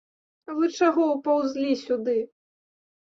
[0.59, 2.17] Вы чаго ўпаўзлі сюды?